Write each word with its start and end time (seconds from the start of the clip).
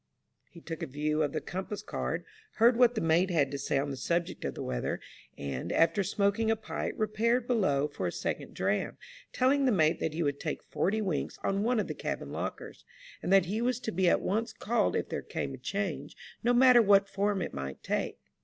He 0.49 0.61
took 0.61 0.81
a 0.81 0.87
view 0.87 1.21
of 1.21 1.31
the 1.31 1.39
compass 1.41 1.83
card, 1.83 2.25
heard 2.53 2.75
what 2.75 2.95
the 2.95 3.01
mate 3.01 3.29
had 3.29 3.51
to 3.51 3.59
say 3.59 3.77
on 3.77 3.91
the 3.91 3.95
subject 3.95 4.43
of 4.43 4.55
the 4.55 4.63
weather, 4.63 4.99
and, 5.37 5.71
after 5.71 6.03
smoking 6.03 6.49
a 6.49 6.55
pipe, 6.55 6.95
repaired 6.97 7.45
below 7.45 7.87
for 7.87 8.07
a 8.07 8.11
second 8.11 8.55
dram, 8.55 8.97
telling 9.31 9.65
the 9.65 9.71
mate 9.71 9.99
that 9.99 10.15
he 10.15 10.23
would 10.23 10.39
take 10.39 10.63
forty 10.63 11.03
winks 11.03 11.37
on 11.43 11.61
one 11.61 11.79
of 11.79 11.85
the 11.85 11.93
cabin 11.93 12.31
lockers, 12.31 12.83
and 13.21 13.31
that 13.31 13.45
he 13.45 13.61
was 13.61 13.79
to 13.81 13.91
be 13.91 14.09
at 14.09 14.21
once 14.21 14.53
called 14.53 14.95
if 14.95 15.09
there 15.09 15.21
came 15.21 15.53
a 15.53 15.57
change, 15.59 16.15
no 16.43 16.51
matter 16.51 16.81
what 16.81 17.07
form 17.07 17.39
it 17.39 17.53
might 17.53 17.83
take. 17.83 18.17